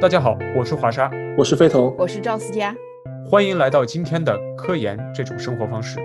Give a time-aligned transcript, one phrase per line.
[0.00, 2.72] 大家好，我是华沙，我是飞腾，我是赵思佳，
[3.28, 5.98] 欢迎来到今天的科研这种生活方式。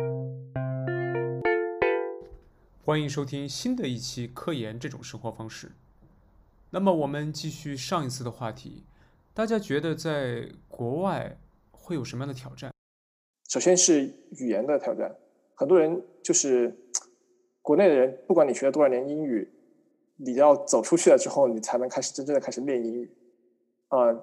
[2.83, 5.73] 欢迎收听新的一期科研这种生活方式。
[6.71, 8.83] 那么我们继续上一次的话题，
[9.31, 11.37] 大家觉得在国外
[11.69, 12.71] 会有什么样的挑战？
[13.47, 15.15] 首先是语言的挑战，
[15.53, 16.75] 很多人就是
[17.61, 19.53] 国内的人，不管你学了多少年英语，
[20.17, 23.11] 你要走出去了之后，你才能开始真正的开始练英语
[23.97, 24.15] 啊。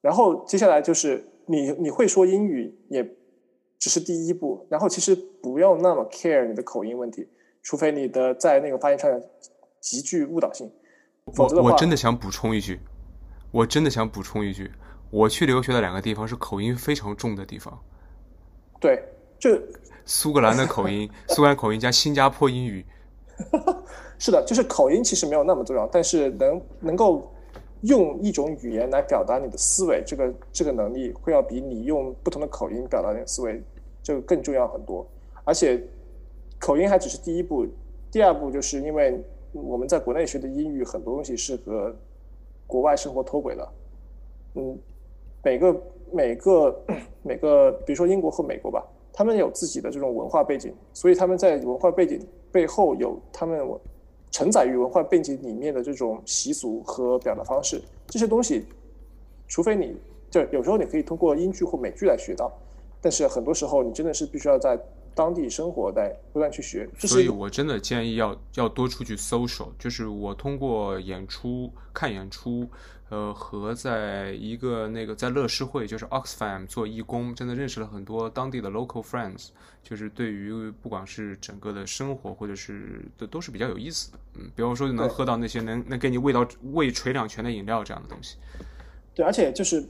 [0.00, 3.02] 然后接下来就是你你会说英语也
[3.78, 7.28] 只是第一步，然后其实不用那么 care 你的口音问题，
[7.62, 9.10] 除非你的在那个发音上
[9.80, 10.70] 极具误导性。
[11.36, 12.78] 我我真的想补充一句，
[13.50, 14.70] 我真的想补充一句，
[15.10, 17.76] 我去留学的两个地方是口音非常重的地方。
[18.78, 19.02] 对，
[19.38, 19.50] 就
[20.04, 22.84] 苏格兰的口音，苏格兰口音加新加坡英语。
[24.18, 27.34] 是的，就是口音其实没有那么重要，但是能能够
[27.82, 33.60] 用一种语言来表达你的思维，这个这个能力会要比你用不同的口音表达你的思维
[34.02, 35.06] 这个更重要很多。
[35.44, 35.82] 而且
[36.58, 37.66] 口音还只是第一步，
[38.10, 39.20] 第二步就是因为
[39.52, 41.94] 我们在国内学的英语很多东西是和
[42.66, 43.72] 国外生活脱轨了。
[44.54, 44.78] 嗯，
[45.42, 45.74] 每个。
[46.12, 46.84] 每个
[47.24, 53.58] 每个，比如说英国和美国吧，他们有自己的这种文化背景，所以他们在文化背景背后有他们
[54.30, 57.80] 承载于文化背景里面的这种习俗和表达方式。
[58.06, 58.64] 这些东西，
[59.48, 59.96] 除非你
[60.30, 62.52] 就有时候你可以通过英剧或美剧来学到，
[63.00, 64.78] 但是很多时候你真的是必须要在
[65.16, 66.88] 当地生活，在不断去学。
[66.98, 72.68] 所以我真的建议要要多出去 social，就是我通过演出看演出。
[73.08, 79.50] 呃，和在一个那个在乐施会，就是 Oxfam 做义工，真的认识了很多当地的 local friends，
[79.80, 84.18] 就是对于不管是整个的生活，或者是都都是比较有意思的。
[84.34, 88.38] 嗯，比方说能喝到那些能能给你喂到喂垂两拳的饮料这样的东西。
[89.14, 89.80] 对，而且就是，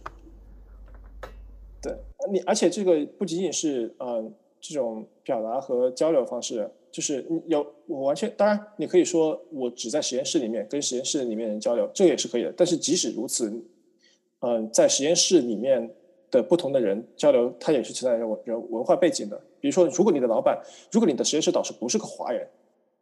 [1.80, 1.96] 对
[2.30, 4.30] 你，而且这个不仅仅是呃
[4.68, 6.70] 这种表达和交流方式。
[6.92, 12.50] 就是有我完全当然，你可以说我只在实验室里面跟实验室里面人交流，这个也是可以的。
[12.56, 13.52] 但是即使如此，
[14.40, 15.90] 嗯，在实验室里面
[16.30, 19.38] 的不同的人交流，他也是存在人人文化背景的。
[19.60, 20.58] 比如说，如果你的老板，
[20.90, 22.48] 如果你的实验室导师不是个华人，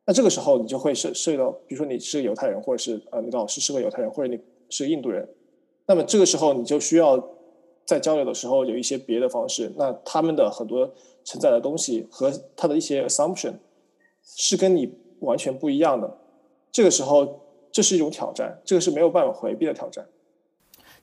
[0.07, 4.37] 那这个时候你就会涉涉及到，比如说你是个犹太人，或者是呃你的老师是个犹太人，或者你
[4.71, 5.29] 是个印度人，
[5.87, 7.17] 那么这个时候你就需要
[7.85, 9.73] 在交流的时候有一些别的方式。
[9.77, 10.93] 那他们的很多
[11.25, 13.55] 承载的东西和他的一些 assumption。
[14.27, 14.91] 是跟你
[15.21, 16.17] 完全不一样的，
[16.73, 20.03] 这个时候这是一种挑战，这个是没有办法回避的挑战。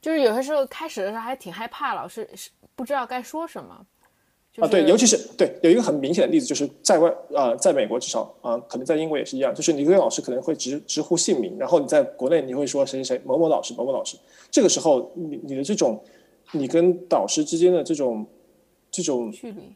[0.01, 3.85] 就是有些时候开始的时候还挺害怕，老师是不知道该说什么。
[4.57, 14.17] 啊，对，尤其是对有一个很明显的例子，就是在外啊，在美国至少啊，可能在英国也是一样，就是你跟老师可能会直直呼姓名，然后你在国内你会说谁谁谁某某老师某某老师，
[14.49, 16.03] 这个时候你你的这种
[16.51, 18.25] 你跟导师之间的这种
[18.89, 19.75] 这种距离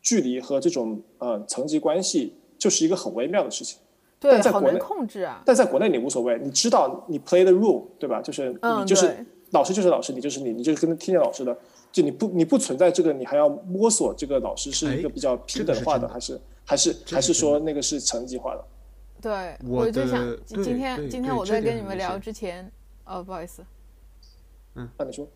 [0.00, 2.34] 距离和这种呃层级关系。
[2.58, 3.80] 就是一个很微妙的事情，
[4.20, 5.42] 对，好难控制啊。
[5.44, 8.22] 但在国内你无所谓，你知道你 play the rule，对吧？
[8.22, 11.58] 就是你就是老师就是老师，你就是你，你就是跟听见老师的，
[11.90, 18.64] 就你不你不存在这个，你还要摸索这个老师是一个比较平等化的，还是还是还是说那个是层级化的？
[19.20, 22.70] 对，我就想今天今天我在跟你们聊之前，
[23.04, 23.64] 哦，不好意思，
[24.76, 25.26] 嗯，那你说，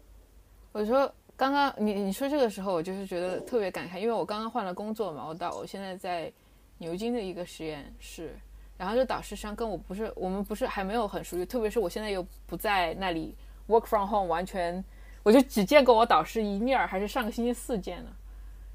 [0.78, 6.32] 我说刚刚你你说这个时候，我就是觉得特别感慨，因为我刚刚换了工作嘛，我到我现在在。
[6.78, 8.38] 牛津的一个实验室，
[8.76, 13.34] 然后这导师实际上跟我不是，我们不是还没有很熟悉，特别是我现在又不在那里
[13.66, 14.84] work from home，完全
[15.22, 18.10] 我就只见过我导师一面，还是上个星期四见的。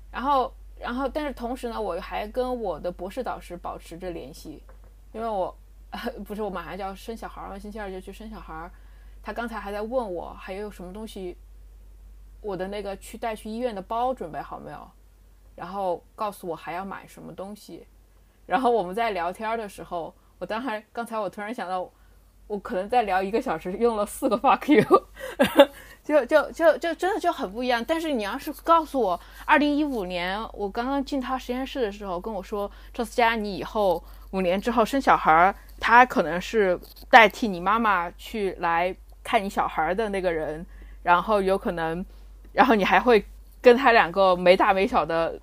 [0.10, 4.64] 然后，然后，但是同时呢，我还跟我的博士导师保持着联系，
[5.14, 5.56] 因为我
[6.26, 8.72] 不是我马上就要生小孩嘛，星期二就去生小孩儿。
[9.22, 11.38] 他刚才还在问我还有什么东西，
[12.42, 14.92] 我的那个去带去医院的包准备好没有？
[15.56, 17.86] 然后告诉我还要买什么东西，
[18.48, 21.88] 然后我们在聊天的时候，我当时刚才我突然想到，
[22.48, 25.08] 我可能在聊一个小时，用了四个 fuck you，
[26.04, 27.84] 就就就就真的就很不一样。
[27.86, 36.80] 但是你要是告诉我，二零一五年我刚刚进他实验室的时候跟我说，赵思佳，你以后五年之后生小孩，他可能是
[37.10, 40.66] 代替你妈妈去来看你小孩的那个人，
[41.04, 42.04] 然后有可能，
[42.54, 43.26] 然后你还会。
[43.64, 45.40] 跟他两个没大没小的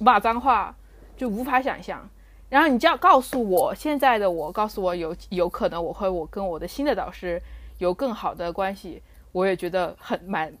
[0.00, 0.74] 骂脏话，
[1.16, 2.10] 就无法想象。
[2.48, 7.40] 然后你就要告诉我，现在的我告诉我有有可能我会我跟我的新的导师
[7.78, 9.00] 有更好的关系，
[9.30, 10.52] 我也觉得很蛮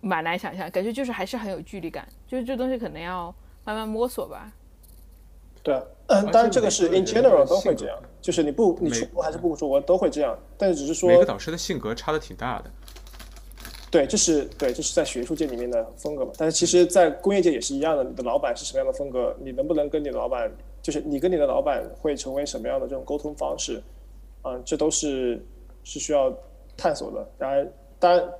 [0.00, 3.34] 蛮难想象，感觉就是还是很有距离感，就是这东西可能要
[3.64, 4.52] 慢慢摸索吧。
[5.64, 12.70] 对啊，嗯，当然这个是 in general 都会这样，就是你不你每出国还是不出国都会这样，但是只是说每个导师的性格差的挺大的。
[13.96, 16.30] 对，这是对，这是在学术界里面的风格嘛。
[16.36, 20.52] 但是其实，在工业界也是一样的，你的老板是什么样的风格，你能不能跟你的老板，
[20.82, 23.82] 就是你跟你的老板会成为什么样的这种沟通方式，
[24.42, 25.42] 嗯，这都是
[25.82, 26.30] 是需要
[26.76, 27.26] 探索的。
[27.38, 28.32] 然而，当，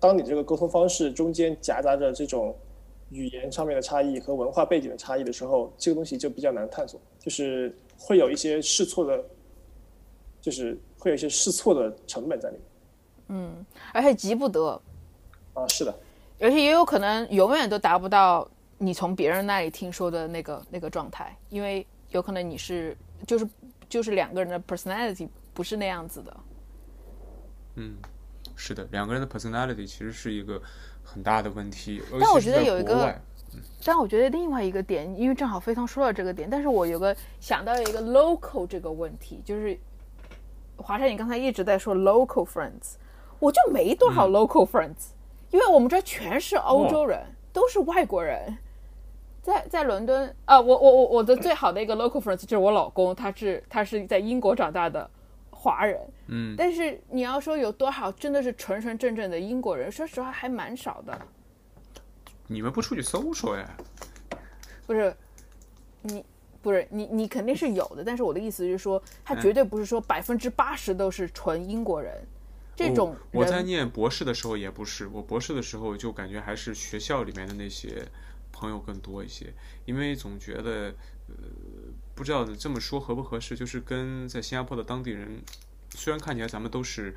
[0.00, 2.56] 当你这个沟通方式中间夹杂着这种
[3.10, 9.22] 语言上面的差异和文化背景的差异的时候，这个东西就比较难探索，就是会有一些试错的，
[10.40, 12.64] 就是会有一些试错的成本在里面
[13.28, 14.80] 嗯而且急不得，
[15.54, 15.66] 啊。
[15.68, 15.94] 是的，
[16.40, 22.96] 而且也有可能永远都达不到你从别人那里听说的那个那个状态，因为有可能你是
[23.26, 23.48] 就是
[23.88, 26.36] 就是两个人的 personality 不是那样子的。
[27.76, 27.96] 嗯，
[28.54, 30.60] 是的，两个人的 personality 其实是一个
[31.02, 32.02] 很大的问题。
[32.20, 33.18] 但我觉得有一个
[33.84, 39.78] 但我觉得另外一个点，因为正好飞通说到这个点，但是我有个想到一个 local 这个问题，就是
[40.76, 42.94] 华山，你刚才一直在说 local friends，
[43.38, 45.12] 我就没多少 local friends，、
[45.52, 48.58] 因为我们这儿全是欧洲人，都是外国人。
[49.42, 55.08] 在在伦敦啊，我我我我的最好的一个 local friends 就是我老公，他是他是在英国长大的
[55.50, 61.20] 华人，嗯，但是你要说有多少真的是纯纯正正的英国人，说实话还蛮少的。
[62.46, 63.68] 你们不出去搜索呀？
[64.86, 65.12] 不是，
[66.02, 66.24] 你
[66.62, 72.14] 不是你你肯定是有的，但是我的意思是说，他绝对不是说百分之八十都是纯英国人，
[72.74, 78.06] 这种哦我在念博士的时候也不是，我博士的时候就感觉还是学校里面的那些
[78.50, 79.52] 朋友更多一些，
[79.84, 80.94] 因为总觉得，
[81.28, 81.34] 呃，
[82.14, 85.42] 不知道这么说合不合适，就是跟在新加坡的当地人，
[85.90, 87.14] 虽然看起来咱们都是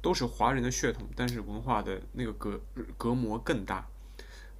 [0.00, 2.60] 都是华人的血统，但是文化的那个隔
[2.96, 3.86] 隔膜更大。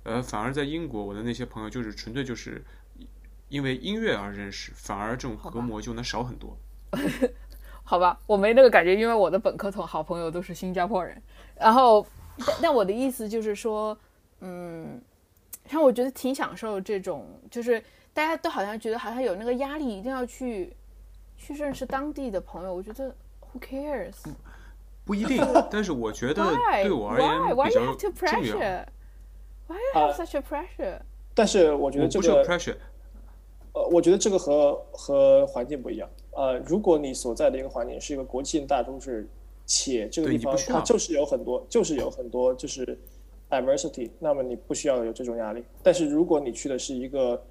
[0.02, 2.64] 呃，反而在英国，我的那些朋友就是纯粹就是
[3.48, 6.58] 因为音乐而认识，反而这种隔膜就能少很多。
[7.90, 11.20] 好吧，我没那个感觉，因为我的本科同好朋友都是新加坡人。
[11.56, 12.06] 然后，
[12.38, 13.98] 但但我的意思就是说，
[14.42, 15.02] 嗯，
[15.66, 17.82] 像我觉得挺享受这种，就是
[18.14, 20.72] 大家都好像觉得好像有那个压力，一定要去
[21.37, 22.72] 去认识当地的朋友。
[22.72, 23.08] 我觉得
[23.40, 24.14] who cares？
[25.04, 26.44] 不一定，但是我觉得?
[26.84, 27.70] 对我而言 Why?
[27.70, 28.56] 比 you 较 have to 重要。
[28.56, 28.84] pressure?
[29.66, 31.00] Why you have such a pressure?
[31.34, 32.76] 但是我觉得这个 pressure，
[33.72, 36.08] 呃，我觉得这个和和环境不一样。
[36.32, 39.29] 呃，如果你所在的一个环境是一个国际性大都市，
[39.67, 42.99] 且这个地方它就是有很多，就是有很多就是
[43.49, 45.65] diversity，那么你不需要有这种压力。
[45.82, 47.43] 但是如果你去的是一个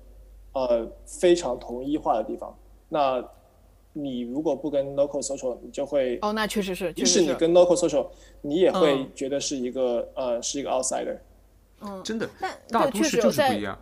[0.54, 3.24] 呃非常统一化的地方，那
[3.92, 7.04] 你如果不跟 local social，你就会，哦，那确实是，即。
[7.06, 8.08] 使你跟 local social，
[8.42, 11.18] 你也会嗯觉得是一个、呃是一个 outsider。
[11.82, 13.78] 嗯真的但大都市就是不一样。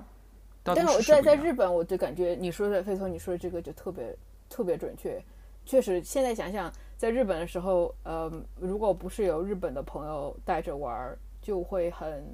[0.64, 1.22] 但是我在。
[1.22, 4.16] 在日本，我就感觉你说的飞头，你说的这个就特别
[4.50, 5.24] 特别准确。
[5.66, 12.26] 确实，现在想想，在日本的时候，呃，如果不是有日本的朋友带着玩儿，就会很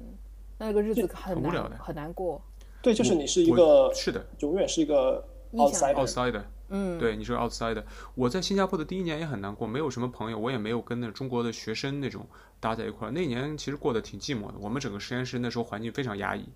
[0.56, 2.40] 那个日子很难很无聊的很难过。
[2.80, 6.06] 对，就是你是一个是的永远是一个意想 outsider。
[6.06, 7.82] outsider，嗯，对，你是 outsider。
[8.14, 12.24] 我在新加坡的第一年也很难过，没有什么朋友，我也没有跟那中国的学生那种
[12.60, 13.10] 搭在一块儿。
[13.10, 16.48] 那年其实过得挺寂寞的，我们整个实验室那时候环境非常压抑，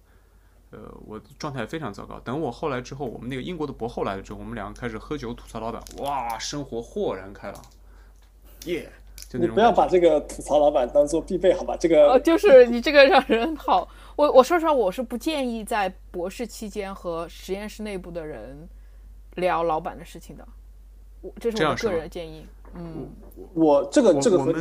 [0.71, 2.21] 呃，我状态非常糟糕。
[2.21, 7.63] 等我后来之后，我们那个英国的博后来了之后，我们两个开始喝酒吐槽老板，哇，生活豁然开朗，
[8.67, 8.91] 耶、
[9.29, 11.77] 就那你不要把这个吐槽老板当做必备，好吧？
[11.79, 13.89] 这个哦，就是你这个让人好。
[14.17, 18.69] 我我说实话，我是不建议在博士期间和实验室内部的人
[19.37, 20.47] 聊老板的事情的。
[21.21, 22.45] 我这是我个人建议。
[22.75, 23.09] 嗯，
[23.55, 24.53] 我这个这个和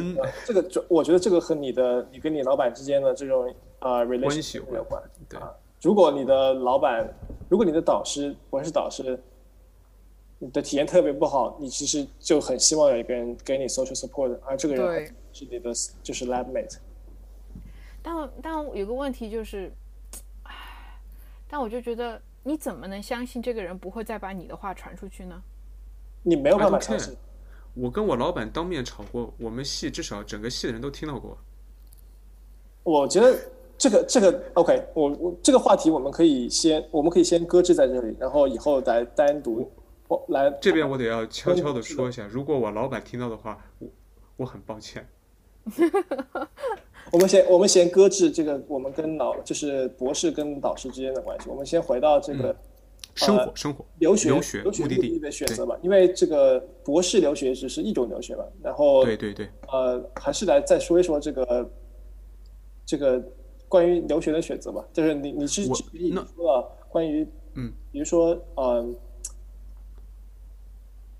[0.45, 5.01] 这个就我觉得这个和你的你跟你老板之间的这种呃关系 relation 有有关。
[5.27, 5.51] 对啊，
[5.87, 7.09] 如果你的老板，
[7.47, 9.17] 如果你的导师我是导师，
[10.37, 15.71] 你的体验特别不好，你其实就很希望有一个人给你 social support，而这个人是你的
[16.03, 16.75] 就是 lab mate。
[18.01, 19.71] 但但有个问题就是，
[20.43, 20.53] 唉，
[21.47, 25.41] 但我就觉得你怎么能相信这个人不会再把你的话传出去呢？
[26.21, 27.15] 你没有办法相信。
[27.75, 31.37] 我跟我老板当面吵过，我们系至少整个系的人都听到过。
[32.83, 33.39] 我觉得
[33.77, 39.69] 这个这个 OK，我我这个话题我们可以先我们可以先搁置在这里，然后以后再单独
[40.07, 43.87] 我来这边我得要悄悄的说一下，如果我老板听到的话，我
[44.37, 45.07] 我很抱歉。
[47.11, 52.55] 我们先我们先搁置这个我们跟老就是博士跟导师之间的关系，我们先回到这个
[53.15, 61.71] 生活，生活，留学留学留学目的地的选择吧，因为这个博士留学只是一种留学嘛，然后对对对，呃还是来再说一说这个
[62.85, 63.23] 这个
[63.69, 68.87] 关于留学的选择吧，就是你你是我举例说了关于嗯，比如说呃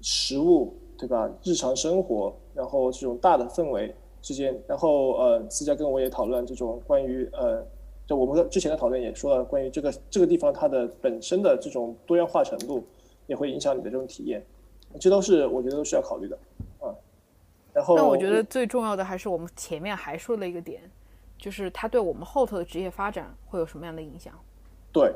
[0.02, 1.30] 食物，对吧？
[1.44, 7.66] 日常生活，然后这种大的氛围之间，然后呃，私下跟我也讨论这种关于呃，
[8.06, 12.84] 就我们之前的讨论也说了，关于这个这个地方它的本身的这种多样化程度，
[13.26, 14.46] 也会影响你的这种体验，
[15.00, 16.38] 这都是我觉得都是要考虑的
[16.80, 16.94] 啊。
[17.74, 20.82] 然后，但我觉得最重要的还是我们前面还说了一个点，
[21.38, 24.34] 就是它对我们后头的职业发展会有什么样的影响？
[24.92, 25.14] 对。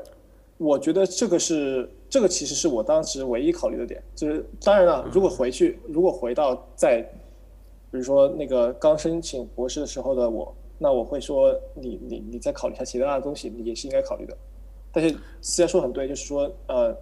[0.58, 7.02] 我觉得这个是这个其实是我当时唯一考虑的点，就是当然了，如果回去如果回到在，
[7.90, 14.36] 比如说那个刚申请博士的时候的我，那我会说你你你再考虑一下其他的东西，你也是应该考虑的。
[14.92, 16.96] 但是虽然说很对，就是说呃，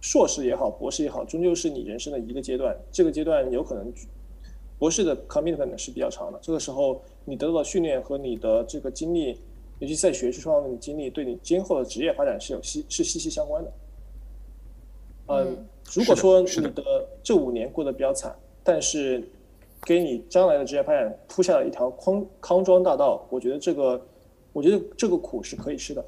[0.00, 3.92] 硕士也好，博士也好，终究是你人生的一个阶段，这个阶段有可能
[4.78, 9.40] 博士的 commitment 是比较长的，这个时候你得到的训练和你的这个经历。
[9.78, 13.72] 尤其在学术方面的经历，对你今后的职业发展是有息是息息相关的。
[15.26, 19.22] 嗯，如果说你的这五年过得比较惨，但是
[19.82, 24.00] 给你将来的职业发展铺下了一条康康庄大道，我觉得这个，
[24.54, 26.02] 我觉得这个苦是可以吃的。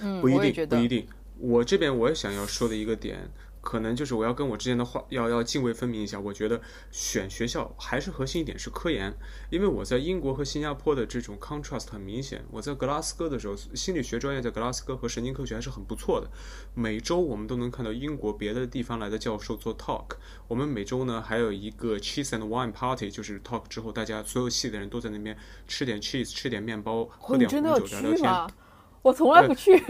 [0.00, 1.06] 嗯，不一定，不一定。
[1.38, 3.18] 我这边我也想要说的一个点。
[3.66, 6.20] 可能就是我要跟我之前的话要要泾渭分明一下。
[6.20, 6.60] 我觉得
[6.92, 9.12] 选学校还是核心一点是科研，
[9.50, 12.44] 因为我在英国和新加坡的这种 contrast 很明显。
[12.52, 16.30] 我在格拉斯哥的时候，心理学专业在格拉斯哥和神经科学还是很不错的。
[16.74, 20.10] 每周我们都能看到英国别的地方来的教授做 talk。
[20.46, 28.54] 我们每周呢还有一个 cheese and wine party，就是 talk 之后大家所有系的人都在那边吃点 cheese，吃点面包，喝点红酒聊聊天。
[29.02, 29.72] 我从来不去。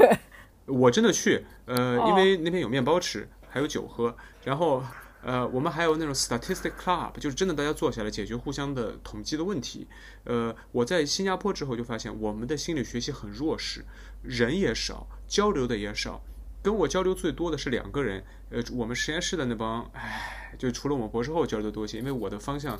[0.66, 3.28] 我真的去，呃，因为那边有面包吃。
[3.56, 4.84] 还有酒喝，然后，
[5.22, 9.88] 呃，我们还有那种 statistic club，就是真的大家坐下来解决互相的统计的问题。
[10.24, 13.82] 呃，我在新加坡之后就发现，我们的心理学习很弱势，
[14.20, 16.22] 人也少，交流的也少。
[16.62, 22.78] 跟我交流最多的是两个人，呃，我们实验室的那帮，唉，就除了我们博士后交流的多些，因为我的方向。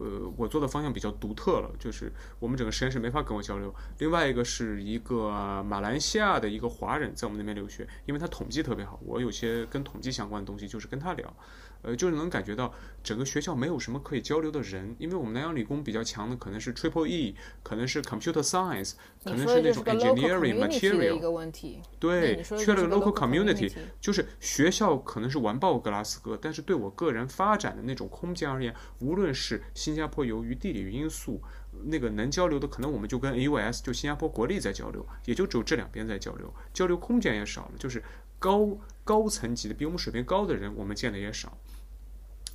[0.00, 3.74] 呃，我做的方向比较独特了，就是我们整个实验室没法跟我交流。
[3.98, 11.36] 另外一个是一个马来西亚的一个华人，在我们那边留学，因为他统计特别好，我有些跟统计相关的东西就是跟他聊。
[11.84, 12.72] 呃，就是能感觉到
[13.02, 21.14] 整个学校没有什么可以交流的人，因为我们南洋理工比较强的可能是 Triple E，可能是 Computer Science，可能是那种 Engineering Material。
[21.14, 21.80] 一个问题。
[22.00, 31.40] 对，缺了个 Local Community，就是学校可能是完爆格拉斯哥，但是对我个人发展的那种空间而言，无论是新加坡由于地理因素，
[31.84, 38.02] 那个能交流的可能我们就跟 AUS 就新加坡国立在交流，也就只有这两边在交流，交流空间也少了，就是
[38.38, 41.56] 高高层级的比我们水平高的人，我们见的也少。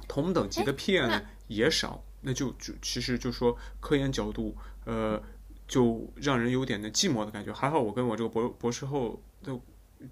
[0.10, 4.54] 同等级的 PM 也少，那就就其实就说科研角度，
[4.86, 5.22] 呃，
[5.68, 7.54] 就让人有点那寂寞的感觉。
[7.54, 9.58] 还好我跟我这个博博士后的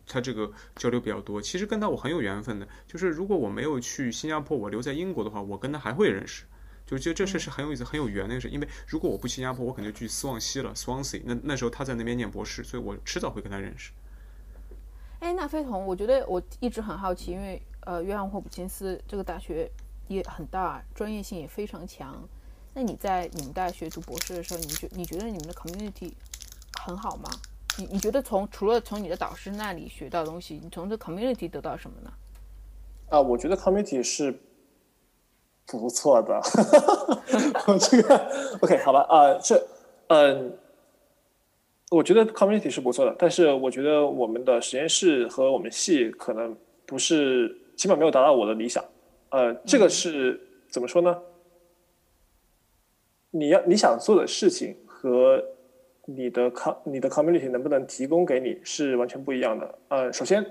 [0.06, 2.68] 他这个交流比较多，其实跟他我很有缘分的。
[2.86, 6.46] 就是如果我没有去新加坡，我留在英国的话，我跟他还会认识。
[6.86, 8.48] 就觉得这事是很有意思、很有缘的事。
[8.50, 11.22] 因为如果我不去新加坡，我肯定去斯旺西了，Swansea。
[11.25, 13.92] 那那时候他在那边念博士，所以我迟早会跟他认识。
[15.20, 19.70] 哎，那飞同，我觉得我一直很好奇，因为呃，约翰霍普金斯这个大学。
[20.08, 22.28] 也很大，专业性也非常强。
[22.74, 26.14] 那你在你们大学读博士的时候，你觉你觉得你们的 community
[26.80, 27.30] 很好吗？
[27.80, 32.12] 你你觉得从除了从你的导师那里学到东西，你从这 community 得到什么呢？
[33.10, 34.40] 啊，我觉得 community 是
[35.66, 36.40] 不错的。
[37.68, 39.68] 我这个 OK 好吧啊，这
[40.08, 40.58] 嗯，
[41.90, 48.84] 我觉得 community 是不错的，但是我觉得我们的实验室和我们系可能不是，起码没有达到我的理想。
[49.29, 51.22] 呃，这个是怎么说呢？
[53.31, 55.43] 你要你想做的事情和
[56.05, 59.77] 你的 com 你的 community 能不能提供给你是完全不一样的。
[59.89, 60.43] 呃，首先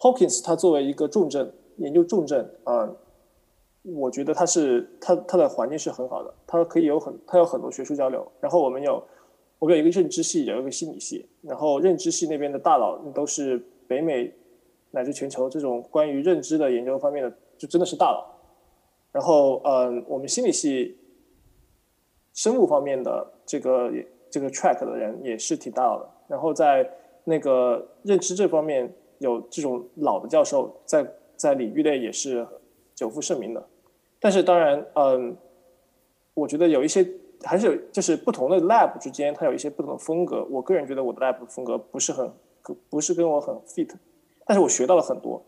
[0.00, 2.92] ，Hawkins 它作为一个重症研究重症啊，
[3.82, 8.26] 我觉得它是它它的环境是很好的，它可以有很它有很多学术交流。
[8.40, 9.02] 然后我们有
[9.60, 14.34] 我们有一个认知系，有一个心理系，然后认知系那边的大佬都是北美
[14.90, 17.32] 乃至全球这种关于认知的研究方面的。
[17.58, 18.24] 就真的是大佬，
[19.12, 20.98] 然后嗯，我们心理系
[22.34, 23.90] 生物方面的这个
[24.30, 26.88] 这个 track 的人也是挺大佬的，然后在
[27.24, 32.46] 那个认知这方面有这种老的教授在在领域内也是
[32.94, 33.66] 久负盛名的，
[34.20, 35.36] 但是当然嗯，
[36.34, 37.06] 我觉得有一些
[37.42, 42.30] 还是有就是不同的 lab 之间它有一些不同的风格，我个人觉得我的 lab 风格不是很
[42.90, 43.90] 不是跟我很 fit，
[44.44, 45.42] 但是我学到了很多。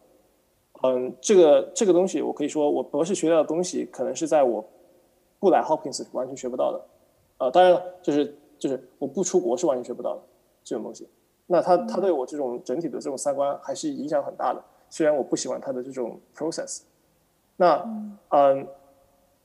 [0.82, 4.64] 嗯，这个这个东西，我可以说，我博士学到的东西，可能是在我
[5.40, 6.84] 不来 Hopkins 完全学不到的。
[7.38, 10.22] 呃，当然了，就是就是我不出国是完全学不到的
[10.62, 11.08] 这种东西。
[11.46, 14.62] 那他他对我这种整体的这种三观还是影响很大的。
[14.90, 16.82] 虽然我不喜欢他的这种 process，
[17.56, 17.84] 那
[18.30, 18.66] 嗯，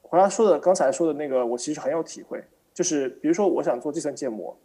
[0.01, 2.43] 回答说的刚才说的那个，我其实很有体会。
[2.73, 4.55] 就是比如说，我想做计算建模，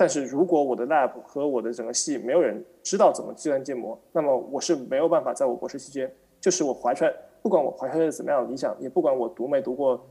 [0.00, 10.02] 但是如果我的 lab 和我的整个系没有人知道怎么计算建模，那么我是没有办法在我博士期间，就是我怀揣不管我怀揣着怎么样的理想，也不管我读没读过，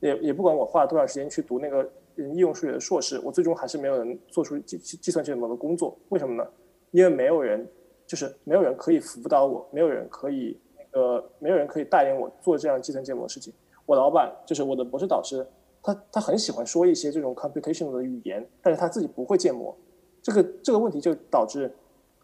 [0.00, 5.96] 也也不管我花了多少时间去读那个应用数学的硕士，我最终还是没有人做出计计算建模的工作。
[6.08, 6.50] 为什么呢？
[6.90, 7.64] 因为没有人，
[8.08, 13.54] 就是没有人可以辅导我，没有人可以那个，没有人可以带领我做这样计算建模的事情。
[13.86, 15.46] 我老板就是我的博士导师。
[15.84, 19.76] 他他很喜欢说一些这种 computational 的语言，但是他自己不会建模，
[20.22, 21.70] 这个这个问题就导致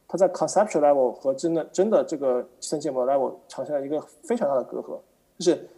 [0.09, 4.99] 他在 conceptual level 和真的真的这个计算建模 level 产生了一个非常大的隔阂，
[5.39, 5.69] 就是，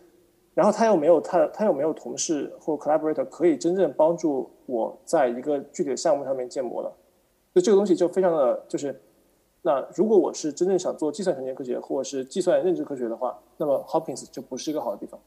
[0.55, 6.97] 然后他又没有他他又没有同事或 collaborator 可以真正帮助我在一个具体的项目上面建模了，
[7.53, 9.03] 就这个东西就非常的就是，
[9.62, 15.21] 那如果我是真正想做计算神经科学或者是计算认知科学的话，那么 Hopkins 就不是一个好的地方。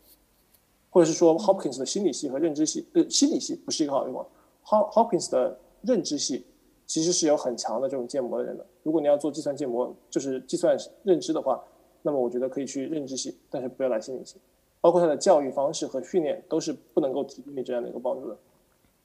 [0.95, 4.25] 或者是说，Hopkins 的心理系和认知系，呃，心理系不是一个好地方。
[4.63, 6.45] Hop Hopkins 的认知系
[6.87, 8.65] 其实是有很强的这种建模的人的。
[8.81, 11.61] 如果你要做计算建模，就是计算认知的话，
[12.01, 14.37] 那么我觉得可以去认知系，但是不要来心理系。
[14.79, 18.37] 包括他的教育方式和训练都是不能够提供你这样的一个帮助的。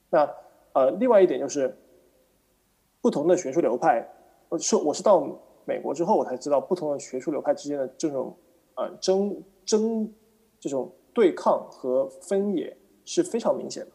[0.09, 0.33] 那
[0.71, 1.77] 呃，另外一点就是
[3.01, 4.07] 不同的学术流派，
[4.47, 5.27] 我是我是到
[5.65, 8.33] 美国之后我才知道，不同的学术流派之间的这种
[8.75, 10.09] 呃争争
[10.57, 10.89] 这种。
[11.13, 12.75] 对抗和分野
[13.05, 13.91] 是非常明显的。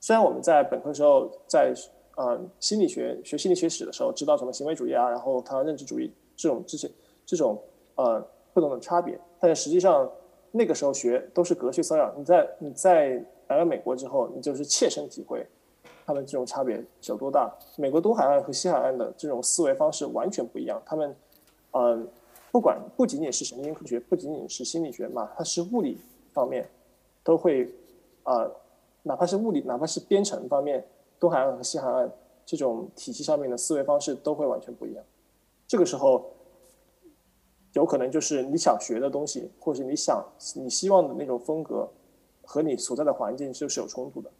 [0.00, 1.74] 虽然我们在本科时候在
[2.16, 6.90] 呃心理学学心理学史的时候知道什么行为主义啊，然后它认知主义这种这些
[7.24, 7.60] 这种
[7.96, 10.10] 呃不同的差别，但是实际上
[10.52, 12.14] 那个时候学都是隔靴搔痒。
[12.16, 15.46] 你在你在来了美国之后，你就是切身体会
[16.04, 17.52] 他们这种差别有多大。
[17.76, 20.80] 美国东海岸和西海岸的这种思维方式完全不一样。
[20.86, 21.14] 他们
[21.72, 22.08] 嗯
[22.52, 25.98] 不管不仅仅是神经科学，不仅仅是心理学嘛，它是物理。
[26.36, 26.68] 方面
[27.24, 27.72] 都会
[28.24, 28.46] 啊，
[29.02, 30.86] 哪怕是物理，哪怕是编程方面，
[31.18, 32.12] 东海岸和西海岸
[32.44, 35.02] 这种体系上面的思维方式都会完全不一样。
[35.66, 36.30] 这个时候，
[37.72, 40.22] 有可能就是你想学的东西，或者你想
[40.54, 41.88] 你希望的那种风格，
[42.44, 44.30] 和你所在的环境就是有冲突的。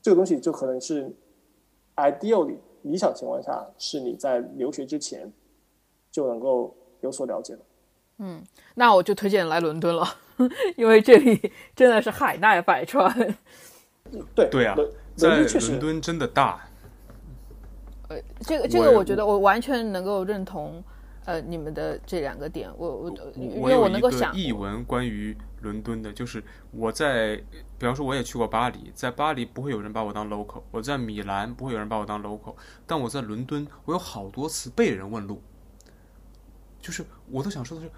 [0.00, 1.10] 这个东西就可能是
[1.96, 5.32] ideally 理想情况下，是你在留学之前
[6.10, 7.60] 就能够有所了解的。
[8.18, 10.06] 嗯，那我就推荐来伦敦了。
[10.76, 13.36] 因为这里真的是海纳百川，
[14.34, 14.76] 对对啊，
[15.14, 16.60] 在伦敦真的大。
[18.08, 20.82] 呃，这个这个，我觉得我完全能够认同。
[21.24, 24.36] 呃，你们的这两个点，我我因为我能够想。
[24.36, 27.36] 译文关于伦敦的，就是我在，
[27.78, 32.56] 比方说我也去过巴黎，在巴黎不会有人把我当 local，我在米兰不会有人把我当 local，
[32.88, 35.40] 但我在伦敦，我有好多次被人问路，
[36.80, 37.90] 就是我都想说的是。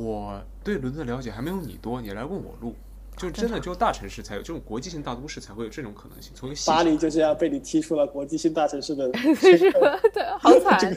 [0.00, 2.74] 我对伦敦的了解还没有你多，你来问我路，
[3.16, 6.32] 就真的只有大城市才有这种国际性大都市才会有这种可能性。
[6.34, 9.08] 从巴黎就这样被你踢出了国际性大城市的
[10.12, 10.96] 对，好惨。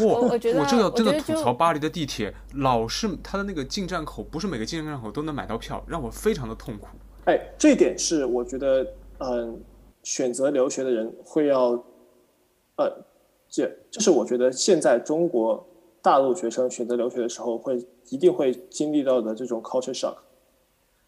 [0.00, 6.88] 我我觉得我真的真的吐槽巴黎的地铁，老是它的那个进站口不是每个进站口都能买到票，让我非常的痛苦。
[7.24, 8.86] 哎，这点是我觉得，
[9.18, 9.58] 嗯，
[10.02, 11.70] 选择留学的人会要，
[12.76, 13.04] 呃，
[13.48, 15.66] 这这是我觉得现在中国。
[16.08, 20.14] 大陆学生选择留学的时候，会一定会经历到的这种 culture shock，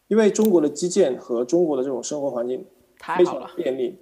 [0.09, 2.63] 因为中国的基建和中国的这种生活环境
[3.17, 3.99] 非常便利。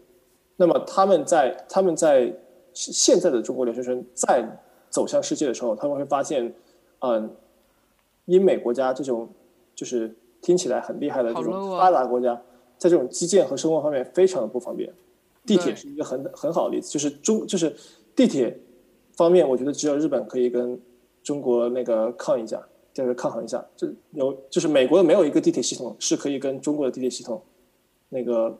[0.56, 2.34] 那么他们在他们在
[2.72, 4.44] 现在的中国留学生在
[4.90, 6.52] 走向世界的时候，他们会发现，
[6.98, 7.30] 嗯，
[8.24, 9.28] 英美国家这种
[9.76, 12.34] 就是听起来很厉害的这种发达国家，
[12.76, 14.92] 在这种基建和生活方面非常的不方便。
[15.46, 17.72] 地铁是一个很很好的例子，就是中就是
[18.16, 18.58] 地铁。
[19.18, 20.80] 方面，我觉得只有日本可以跟
[21.28, 22.58] 中国那个抗一下，
[22.94, 23.62] 就是抗衡一下。
[23.76, 27.44] 就有就是美国没有一个地铁系统是可以跟中国的地铁系统
[28.08, 28.58] 那个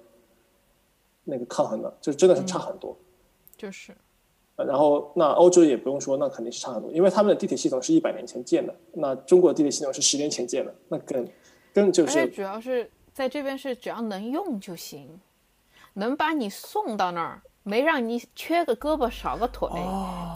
[1.24, 2.94] 那个抗衡的，就真的是差很多。
[3.56, 3.96] 就是。
[4.54, 11.26] 然后那欧洲也不用说，那肯定是差很多，因为他们的地铁系统是一百年前建的，那中国的地铁系统是十年前建的，那更
[11.72, 12.28] 更就是。
[12.28, 15.18] 主要是在这边是只要能用就行，
[15.94, 17.40] 能把你送到那儿。
[17.62, 19.68] 没让你缺个胳膊少个腿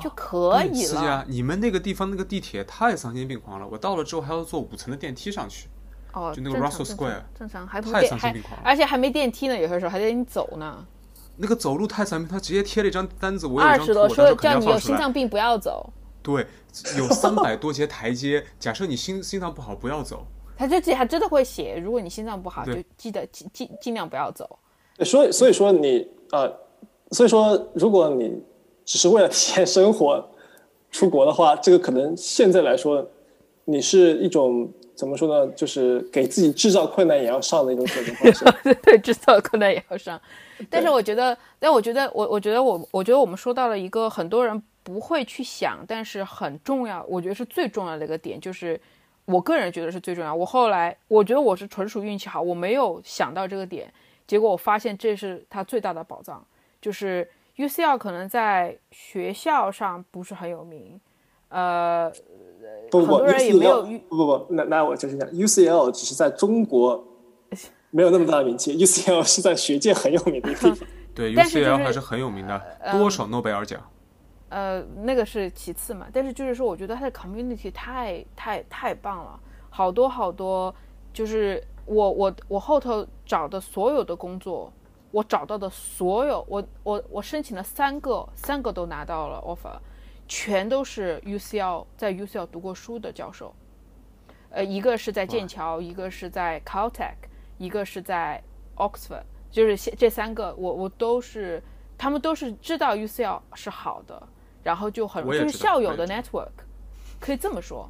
[0.03, 0.89] 就可以了。
[0.89, 3.67] 司机啊，你们那个地方那个地铁太丧心病狂了。
[3.67, 5.69] 我到了之后还要坐五层的电梯上去。
[6.13, 8.63] 哦，就那个 Russell Square，正常还太丧心病狂了。
[8.63, 10.87] 而且还没电梯呢，有些时候还得你走呢。
[11.37, 15.91] 那个走路太惨，他直接贴了一张单子，我二十多说叫你有心脏病不要走。
[16.23, 16.47] 对，
[16.99, 20.27] 有三百多节台阶，假设你心心脏不好不要走。
[20.55, 24.59] 他这这还真的会写，如果你心脏不好，就记得尽尽尽量不要走。
[25.03, 26.55] 所以所以说你呃。
[27.13, 28.43] 所以说，如果你
[28.85, 30.29] 只是为了体验生活
[30.91, 33.07] 出国的话，这个可能现在来说，
[33.65, 35.53] 你是一种怎么说呢？
[35.53, 38.45] 就是给自己制造困难也要上的一种选择方式。
[38.83, 40.21] 对，制造困难也要上。
[40.71, 48.81] 但是我觉得，但我觉得，我我觉得我我觉得我们说到了一个很多人不会去想，但是很重要，我觉得是最重要的一个点，就是
[49.25, 50.35] 我个人觉得是最重要。
[50.35, 53.93] 我后来我觉得我是纯属运气好，我没有想到这个点，
[54.27, 56.45] 结果我发现这是他最大的宝藏，
[56.83, 61.01] 就是 UCL 可能在学校上不是很有名，
[61.49, 62.13] 呃，
[62.91, 67.03] 不不很多人也没有，UCL 不不不，那那我就是讲，UCL 只是在中国
[67.91, 70.87] 没有那么大的名气，UCL 是在学界很有名的一个地方。
[71.15, 73.81] 对但是就是 UCL 还是很有名的，多少诺贝尔奖。
[74.49, 79.39] 呃，那个是其次嘛，但是就是说，我觉得它的 community 太太太棒了，
[79.71, 80.75] 好多好多，
[81.13, 84.73] 就是我我我后头找的所有的工作，
[85.13, 89.79] 我找到的所有，我我我申请了三个，三个都拿到了 offer，
[90.27, 93.55] 全都是 UCL 在 UCL 读过书的教授，
[94.51, 97.15] 呃，一个是在剑桥，一个是在 Caltech，
[97.59, 98.43] 一个是在
[98.77, 101.63] Oxford，就是这三个我我都是，
[101.97, 104.21] 他们都是知道 UCL 是好的，
[104.65, 106.49] 然后就很就是校友的 network，
[107.21, 107.89] 可以这么说。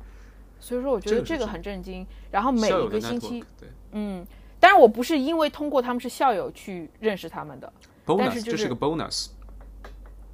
[0.59, 2.07] 所以说，我觉得这个很震惊。
[2.31, 4.25] 然后每一个星期，对嗯，
[4.63, 7.73] 当然我不是因为通过他们是校友去认识他们的，
[8.07, 9.31] 但是，bonus 就是这是个 bonus。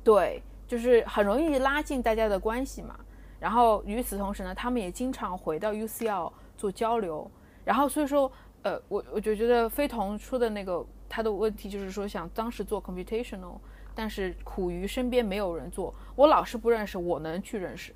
[0.04, 2.94] 对，就是很容易拉近大家的关系嘛。
[3.40, 7.30] 然后与此同时呢，他们也经常回到 UCL 做交流。
[7.64, 8.30] 然后所以说，
[8.64, 13.56] 呃，我我就觉得飞童说的那个他的问题就是说，想当时做 computational，
[13.94, 15.94] 但是苦于身边没有人做。
[16.14, 17.94] 我老师不认识，我能去认识。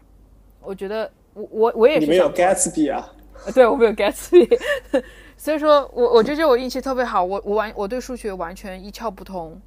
[0.63, 3.07] 我觉得我我我也你们有 Gatsby 啊？
[3.55, 4.59] 对我没有 Gatsby，
[5.37, 9.61] 所以说我我就觉得我运气特别好，我我完我对数学完全一窍不通，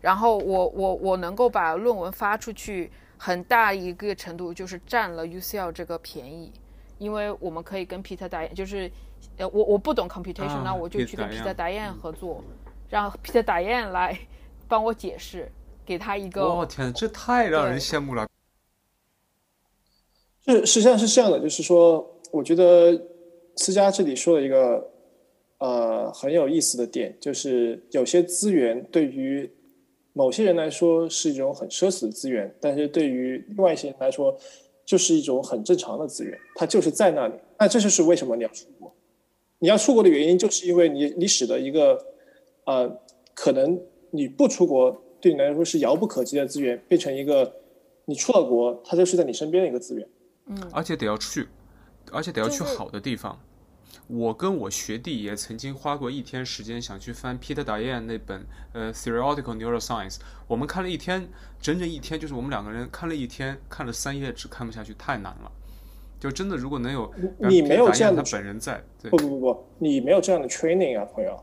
[0.00, 6.52] 然后我我我能够把论文发出去，很大一个程度就是占了 UCL 这个便宜，
[6.98, 8.90] 因为我们可以跟 Peter 达就是
[9.38, 12.42] 呃我我不懂 computation，、啊那我就去跟 Peter 达彦合作，
[12.88, 14.18] 让 Peter 达彦来
[14.68, 15.50] 帮我解释，
[15.84, 18.26] 给他一个我天，这太让人羡慕了。
[20.44, 22.92] 是实际上是这样的，就是说，我觉得
[23.56, 24.90] 思佳这里说了一个
[25.58, 29.50] 呃很有意思的点，就是有些资源对于
[30.12, 34.36] 某些人来说是一种很奢侈的资源，但是对于另外一些人来说，
[34.84, 37.34] 就是一种很正常的资源，它就是在那里。
[37.58, 38.94] 那这就是为什么你要出国。
[39.58, 41.98] 你要出国的原因，就是因为你你使得一个
[42.64, 43.00] 呃
[43.34, 47.50] 可能你不出国对你来说是遥不可及的资源，变成一个
[48.04, 50.06] 你出了国，它就是在你身边的一个资源。
[50.48, 51.48] 嗯而且得要去，
[52.12, 53.38] 而且得要去好的地方。
[54.08, 61.28] 我跟我学弟也曾经花过一天时间想去翻 Peter Dayan 那本呃 Theoretical Neuroscience，我们看了一天，
[61.60, 65.50] 整整一天，就是我们两个人看了一天，看了三页纸，看不下去，太难了。
[66.20, 71.38] 就真的，如果能有你没有这样的他本人在，对不，不不不，你没有这样的 training 啊，朋友。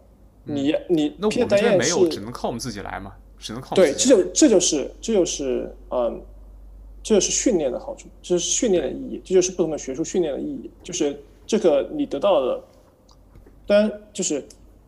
[0.46, 4.10] 你你嗯那我 Peter 们这边 Dayan 没有，只能靠我们自己来嘛，只能靠我对，们自己。
[4.10, 6.22] 这就这就是这就是嗯，
[7.04, 10.72] 这就是训练的好处，这是训练的意义，这就是不同的学术训练的意义。
[10.82, 12.64] 就是这个你得到的，
[13.68, 14.44] 当然就是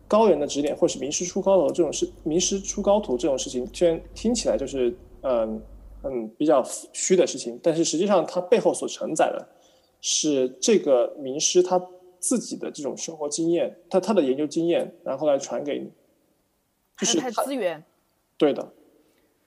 [0.08, 5.60] 高人的指点或是名师出高徒这种事，名师出高徒这种事情，虽然听起来就是嗯
[6.04, 9.46] 嗯比较虚的事情，但是实际上它背后所承载的
[10.00, 11.78] 是这个名师他
[12.18, 15.90] 自己的这种生活经验，他他的研究经验，然后来传给你。
[16.96, 17.84] 就是他的资源。
[18.38, 18.72] 对的，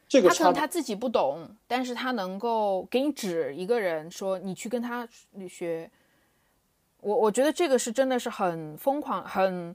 [0.10, 5.08] 这个他可能他自己不懂，但是他能够给你指一个人，说你去跟他
[5.48, 5.90] 学。
[7.02, 9.74] 我我觉得这个是真的是很疯狂，很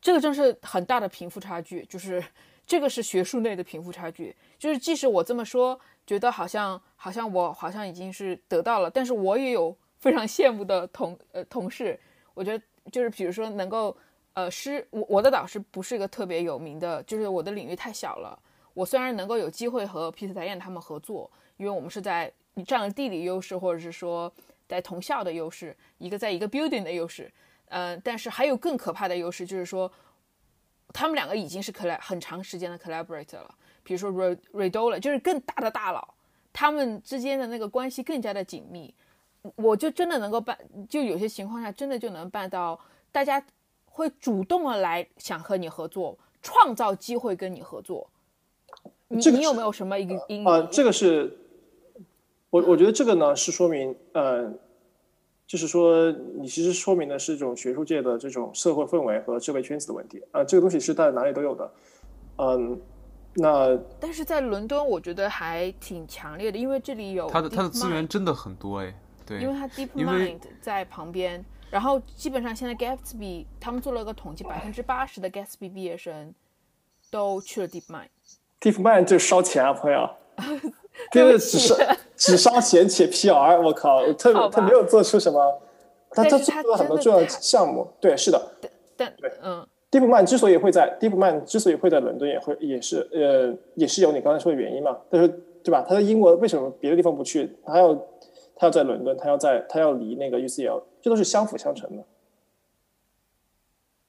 [0.00, 2.24] 这个真是很大的贫富差距，就是
[2.66, 4.34] 这个是学术内的贫富差距。
[4.58, 12.00] 就是即使我这么说，觉得好像好像我好像已经是得到了，但是我也有非常羡慕的同呃同事。
[12.32, 13.96] 我觉得就是比如说能够
[14.32, 18.36] 呃师我我的导师不是一个特别有名的，就是我的领域太小了。
[18.74, 24.30] 我虽然能够有机会和皮特达彦他们合作，因为我们是在你占了地理优势，或者是说
[24.68, 27.32] 在同校的优势，一个在一个 building 的优势，
[27.68, 29.90] 嗯、但是还有更可怕的优势，就是说
[30.92, 36.14] 他们两个已经是 coll 很长时间的 collaborator 了，比如说 Ray Radola 就是更大的大佬，
[36.52, 38.92] 他们之间的那个关系更加的紧密，
[39.56, 40.58] 我就真的能够办，
[40.88, 42.80] 就有些情况下真的就能办到，
[43.12, 43.44] 大家
[43.86, 48.10] 会主动的来想和你合作，创造机会跟你合作。
[49.14, 51.36] 你这个你有没有什么一个因啊、这个是
[52.50, 54.52] 我我觉得这个呢是说明，呃，
[55.46, 60.22] 就是说你其实说明的是这种学术界的这种社会氛围和社会圈子的问题。
[60.32, 61.72] 啊、这个东西是在哪里都有的，
[62.38, 62.80] 嗯，
[63.34, 68.94] 那但是在伦敦，我觉得还挺强烈的，因为这里有它的它的资源真的很多哎，
[69.26, 76.32] 对，因为它 DeepMind 在旁边，然后基本上现在 Gatsby 他们做了个统计，百分之八十的 Gatsby 毕业生
[77.10, 78.08] 都去了 DeepMind。
[78.64, 80.08] DeepMind 就烧钱啊，朋友，
[81.12, 81.76] 真的只烧
[82.16, 85.60] 只烧钱且 PR，我靠，他他没有做出什么，
[86.10, 88.40] 他他做了很多重要的项目，对，是的。
[88.96, 94.96] 但对嗯，DeepMind 之所以会在 DeepMind 之所以会在伦敦，也会也是呃也是有你刚才说的原因嘛。
[95.10, 95.28] 但是
[95.62, 95.84] 对吧？
[95.86, 97.54] 他在英国为什么别的地方不去？
[97.66, 97.94] 他要
[98.56, 102.02] 他要在伦敦，他要在他要离那个 UCL，这都是相辅相成的，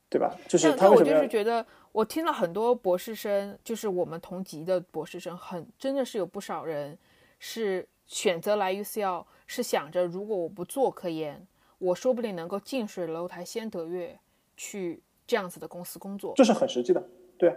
[0.09, 0.33] 对吧？
[0.47, 1.65] 就是他为什么要是觉得，
[1.95, 6.97] 我听了很多博士生，就是我们同级的博士生，很真的是有不少人
[7.39, 14.19] 是选择来 UCL，是想着如果我不做科研，我说不定能够近水楼台先得月，
[14.57, 16.33] 去这样子的公司工作。
[16.35, 17.01] 这是很实际的，
[17.37, 17.55] 对啊，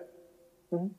[0.71, 0.95] 嗯，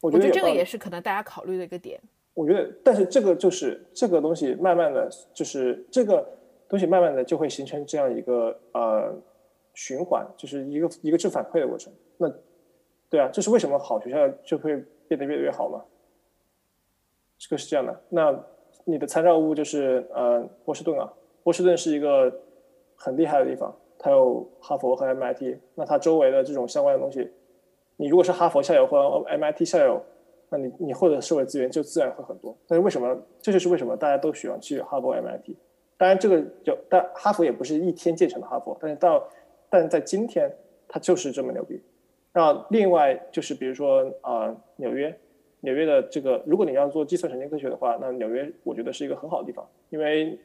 [0.00, 2.00] 我我觉得这个也是可能大家考虑的一个点。
[2.32, 6.26] 我觉得，但是这个就是这个东西，慢慢的就是这个
[6.70, 9.14] 东西，慢慢的就会形成这样一个呃
[9.74, 11.92] 循环，就是一个一个正反馈的过程。
[12.18, 12.32] 那
[13.08, 14.76] 对啊，这是为什么好学校就会
[15.08, 15.84] 变得越来越好嘛？
[17.38, 18.00] 这个是这样的。
[18.08, 18.38] 那
[18.84, 22.32] 你的参照物就是呃波士顿啊，波士顿是一个
[22.96, 27.30] 很厉害的地方，它有哈佛和 MIT，那它周围的这种相关的东西，
[27.96, 30.02] 你如果是哈佛校友或 MIT 校友。
[30.48, 32.56] 那你你获得社会资源就自然会很多。
[32.68, 33.20] 但是为什么？
[33.42, 35.56] 这就是为什么大家都喜欢去哈佛、MIT。
[35.98, 39.26] 当然，这个就但哈佛也不是一天建成的哈佛，但是到
[39.68, 40.48] 但在今天，
[40.86, 41.82] 它就是这么牛逼。
[42.36, 45.18] 那另外就是比如说啊、纽约，
[45.60, 50.38] 纽约的这个，如果你要做计算神经科学的话，那纽约我觉得是一个很好的地方，因为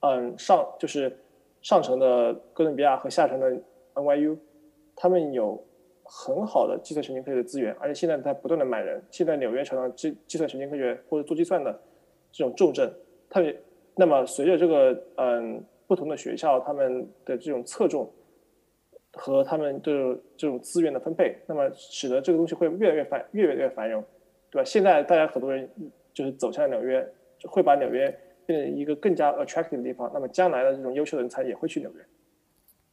[0.00, 1.18] 嗯上就是
[1.60, 3.60] 上层的哥伦比亚和下层的
[3.94, 4.38] NYU，
[4.94, 5.60] 他们有。
[6.06, 9.02] 很好的计算神经科学的资源，而且现在在不断的买人。
[9.10, 11.72] 现在纽约成了计计算神经科学或者做计算的
[12.30, 12.92] 这种重镇。
[13.30, 13.58] 它也
[13.96, 18.06] 那么随着这个嗯不同的学校他们的这种侧重
[19.14, 24.04] 和他们的这种资源的分配，那么使得这个东西会越来越繁越来越繁荣，
[24.50, 24.64] 对吧？
[24.64, 25.68] 现在大家很多人
[26.12, 27.06] 就是走向纽约，
[27.48, 28.14] 会把纽约
[28.46, 30.10] 变成一个更加 attractive 的地方。
[30.12, 32.04] 那么将来的这种优秀的人才也会去纽约，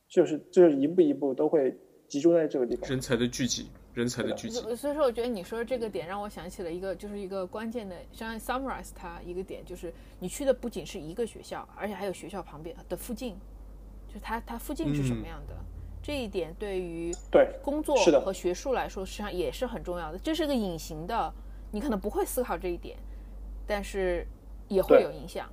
[0.08, 1.76] 就是就是一步一步都会。
[2.12, 4.60] 集中在这个地方，人才的聚集，人才的聚集。
[4.76, 13.38] 所以说，我觉得你说的这个点让我想起了一个，就是一个关键的，像 summarize 它一个点，就是你去的不仅是一个学校，而且还有学校旁边的附近，
[14.10, 15.64] 就是它它附近是什么样的，嗯、
[16.02, 20.18] 这一点对于对工作和学术来说，实际上也是很重要的。
[20.18, 21.34] 这是个隐形的，
[21.72, 22.98] 你可能不会思考这一点，
[23.68, 24.26] 但是
[24.68, 25.48] 也会有影响。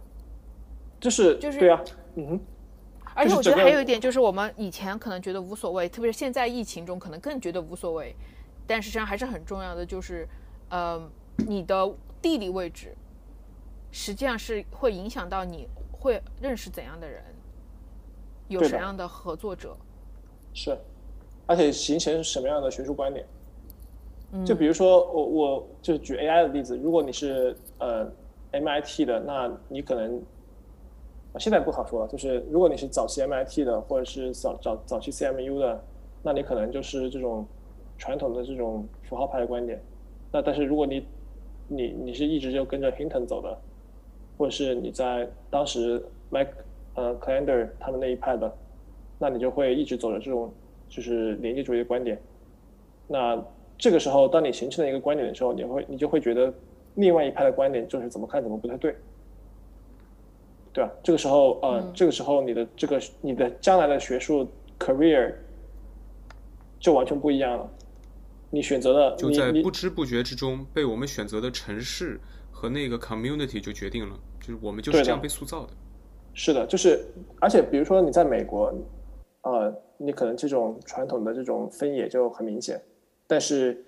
[0.98, 1.84] 就是就是对啊，
[2.16, 2.40] 嗯哼。
[3.14, 8.14] 而且我觉得还有一点就是，我们以前可能觉得无所谓，特别是现在疫情中，可能更觉得无所谓。
[8.66, 10.28] 但实际上还是很重要的，就是，
[10.68, 12.96] 呃，你的地理位置，
[13.90, 17.24] 实际上是会影响到你会认识怎样的人，
[18.46, 19.76] 有什么样的合作者。
[20.59, 20.77] 是，
[21.47, 23.25] 而且形成什么样的学术观点。
[24.33, 28.05] 嗯、就比如说，我我就举 AI 的例子，如果你是呃
[28.51, 30.21] MIT 的，那你可能。
[31.38, 35.81] 现在不好说了，就是如果你是早期 MIT 的，或者是早早早期 CMU 的，
[36.21, 37.47] 那你可能就是这种
[37.97, 39.81] 传统的这种符号派的观点。
[40.33, 41.07] 那但是如果你
[41.68, 43.57] 你你是一直就跟着 Hinton 走的，
[44.37, 46.49] 或者是你在当时 Mike
[46.94, 48.53] 呃 Calander 他们那一派的，
[49.18, 50.52] 那你就会一直走着这种
[50.88, 52.20] 就是连接主义的观点。
[53.07, 53.42] 那
[53.76, 56.52] 这个时候，当你形成了一个观点的时候，你会你就会觉得
[56.94, 58.94] 另外一派的观点就是怎么看怎么不太对。
[60.70, 60.90] 对吧？
[61.02, 64.46] 这个时候，呃，嗯、这个时候你的这个你的将来的学术
[64.78, 65.33] career
[66.78, 67.68] 就完全不一样了。
[68.50, 72.20] 你选择了，就在不知不觉之中被我们选择的城市
[72.52, 75.72] 和那个 community 就决定了，就是我们就是这样被塑造的。
[76.35, 77.04] 是的，就是
[77.40, 78.72] 而且比如说你在美国，
[79.50, 82.80] 呃，你可能这种传统的这种分野就很明显，
[83.26, 83.84] 但是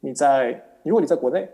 [0.00, 1.48] 你在如果你在国内，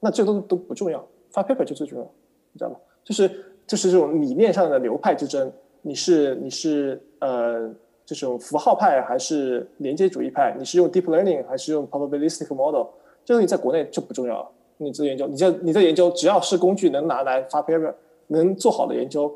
[0.00, 2.04] 那这都都不重要，发 paper 就最重要，
[2.52, 2.76] 你知道吗？
[3.04, 3.46] 就是。
[3.66, 5.48] 就是这种理念上的流派之争，
[5.82, 7.72] 你是你是呃
[8.04, 10.52] 这种符号派还是连接主义派？
[10.58, 12.88] 你是用 deep learning 还是用 probabilistic model？
[13.24, 14.50] 这东西在国内就不重要了。
[14.78, 17.94] 你这研究，你在你在研究，只要是工具能拿来发 paper，
[18.26, 19.32] 能做好的研究，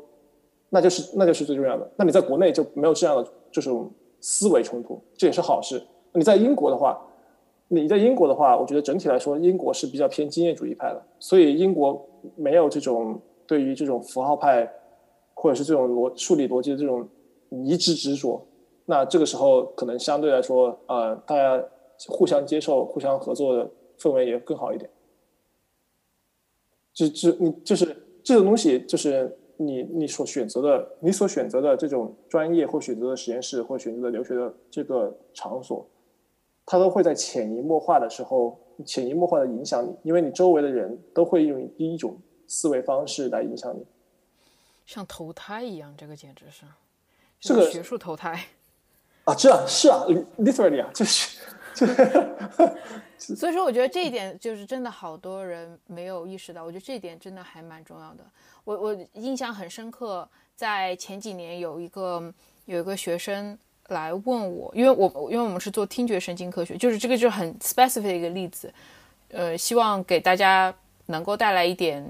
[0.67, 1.89] 那就是那就是最重要的。
[1.95, 3.25] 那你在国内就没有这样的
[3.61, 5.81] 这种思维冲突，这也是好事。
[6.13, 6.99] 你在英国的话，
[7.67, 13.21] 你在英国的话，我觉得整体来说，英国是比较偏经验主义派的，所以英国没有这种。
[13.47, 14.67] 对于这种符号派，
[15.35, 17.07] 或者是这种逻数理逻辑的这种
[17.51, 18.43] 一致执着，
[18.85, 21.63] 那这个时候可能相对来说，呃，大家
[22.07, 24.89] 互相接受、互相合作的氛围也更好一点。
[26.91, 35.87] 就就你就是这种东西，就是你你所选择的你所选择的这种专业或选择的实验室或选择的留学的这个场所，
[36.65, 43.85] 它都会在潜移默化的时候潜移默化的影响你，因为你周围的人都会用第一种思维方式来影响你。
[44.85, 46.65] 像投胎一样，这个简直是
[47.39, 48.39] 这个学术投胎。
[49.23, 50.05] 啊，这啊是啊
[50.37, 51.54] ，literally 啊，就是就
[53.17, 56.63] 所以说，我觉得这一点就是真的好多人没有意识到。
[56.63, 58.23] 我觉得这一点真的还蛮重要的。
[58.63, 62.33] 我我印象很深刻，在前几年有一个
[62.65, 63.57] 有一个学生
[63.87, 68.73] 来问我，因为我因为我们是做听觉神经科学，就是这个就是很 specific 的一个例子，
[69.29, 70.73] 呃，希望给大家
[71.07, 72.05] 能够带来一点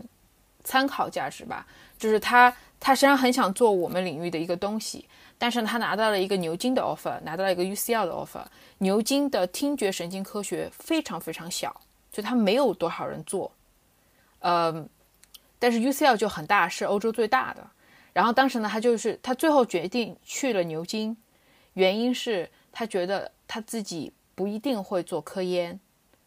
[0.63, 1.65] 参考价值吧。
[1.97, 5.06] 就是他他实际上很想做我们领域的一个东西。
[5.38, 8.45] 但是他拿到了一个牛津的 offer，拿到了一个 UCL 的 offer。
[8.78, 13.52] 牛津的听觉神经科学非常非常小，就他没有多少人做。
[14.39, 14.88] 呃，
[15.60, 17.67] 但是 UCL 就很大，是欧洲最大的。
[18.13, 21.17] 然后当时呢，他就是他最后决定去了牛津，
[21.74, 25.78] 原因是他觉得他自己不一定会做科研，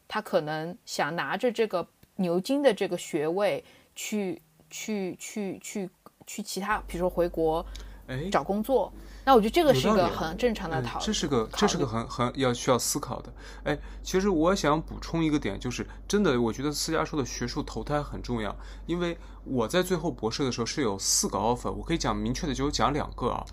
[0.06, 3.64] 他可能想拿着这个牛津的这个学位
[3.96, 5.90] 去去去去
[6.26, 7.64] 去其他，比如说回国。
[8.08, 8.90] 哎，找工作，
[9.26, 11.06] 那我觉得这个是一个很正常的讨论。
[11.06, 13.30] 这是个，这是个很很要需要思考的。
[13.64, 18.56] 哎，其实我想补充一个点，就是真的，我觉得思佳说的学术投胎很重要。
[18.86, 23.44] 因为我在最后博士的时候是有四个 offer，我可以讲明确的就讲两个啊。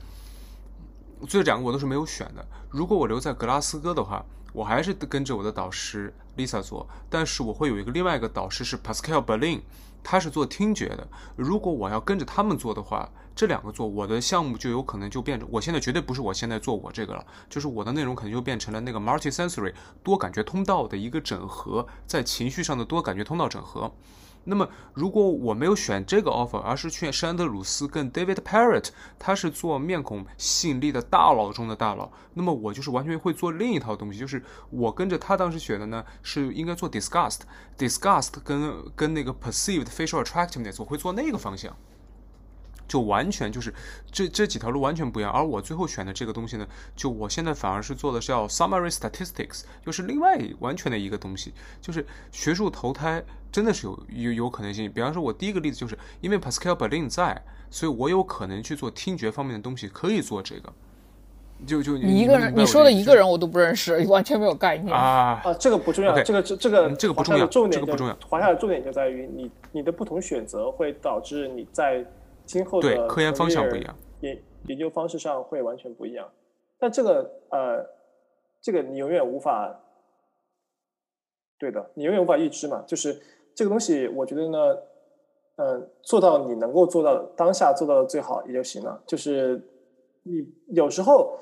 [1.27, 2.47] 最后两个我都是没有选的。
[2.69, 9.59] 如果我留在格拉斯哥的话，我还是跟着我的导师 Lisa 做，但是我会有一个另外一个导师是 Pascal Berlin，
[10.01, 11.05] 他是做听觉的。
[11.35, 23.93] 如果我要跟着他们做的话，这两个做我的项目就有可能就变成，我现在绝对不是我现在做我这个了，就是我的内容可能就变成了那个 multi-sensory 多感觉通道的一个整合，在情绪上的多感觉通道整合。
[24.47, 41.75] 那么如果我没有选这个 offer，而是去山德鲁斯跟 David Parrott，他是做面孔吸引力的大佬中的大佬，那么我就是完全会做另一套东西，就是我跟着他当时选的呢是应该做 disgust，disgust 跟跟那个 perceived facial attractiveness，我会做那个方向。
[42.87, 43.73] 就完全就是
[44.11, 54.91] 这这几条路完全不一样，而我最后选的这个东西呢，就我现在反而是做的是叫 summary statistics，就是另外完全的一个东西，就是学术投胎真的是有有有可能性。
[54.91, 60.71] 比方说，我第一个例子就是因为 Pascal Berlin 在，所以我有可能去做听觉方面的东西，可以做这个。
[61.65, 65.53] 就就你一个人，你说的一个人我都不认识，完全没有概念啊啊！
[65.53, 68.17] 这个不重要，这个这这个这个不重要，重点不重要。
[68.27, 72.05] 华夏的重点就在于你你的不同选择会导致你在。
[72.45, 76.31] 今后的科研方向不一样，研研究方式上会完全不一样。
[76.77, 77.85] 但这个呃，
[78.61, 79.83] 这个你永远无法
[81.57, 82.83] 对的，你永远无法预知嘛。
[82.87, 83.19] 就是
[83.55, 84.77] 这个东西，我觉得呢，
[85.55, 89.01] 嗯，做到你能够做到当下做到的最好也就行了。
[89.07, 89.61] 就是
[90.23, 91.39] 你有时候，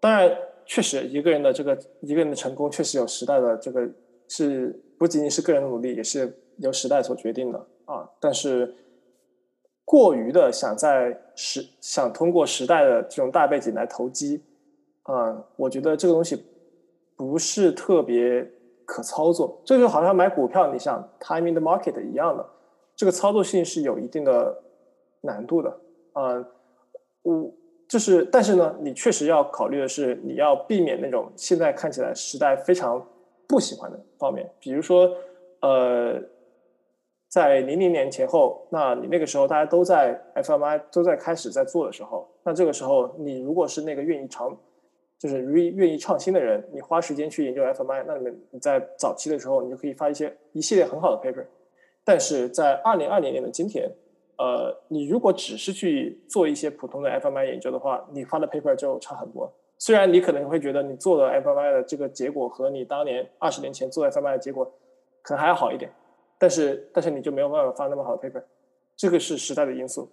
[0.00, 3.88] 当然确实一个人的这个一个人的成功，确实有时代的这个
[4.28, 8.08] 是不仅仅是个人的努力，也是由时代所决定的啊。
[8.20, 8.74] 但是。
[9.90, 14.42] 过于的想在时想通过时代的这种大背景来投机，
[15.04, 16.44] 啊，我觉得这个东西
[17.16, 18.46] 不是特别
[18.84, 19.58] 可操作。
[19.64, 22.46] 这就好像买股票，你想 timing the market 一样的，
[22.94, 24.62] 这个操作性是有一定的
[25.22, 25.80] 难度的。
[26.12, 26.44] 嗯，
[27.22, 27.50] 我
[27.88, 33.02] 就是，但是呢，你确实要考虑的是，你要避免那种现在看起来时代非常
[33.46, 35.10] 不喜欢的方面，比如说，
[35.62, 36.20] 呃。
[37.28, 44.56] 在零零年前后，那你那个时候大家都在 FMI 都在开始在做的时候，那这个时候你如果是那个愿意尝，
[45.18, 51.44] 就是愿意愿意创新的人，你花时间去研究 FMI，那你们你在早期的时候，你就可以发一些一系列很好的 paper。
[52.02, 53.90] 但是在二零二零年的今天，
[54.38, 59.52] 呃，你如果只是去做一些普通的 FMI 研究的话，你发的 paper 就差很多。
[59.76, 64.64] 虽然你可能会觉得你做的 FMI 的这个结果和你当年二十年前做 FMI 的结果
[65.20, 65.92] 可能还要好一点。
[66.38, 68.42] 但是，但是你就没有办法发那么好的 paper，
[68.96, 70.08] 这个是时代的因素，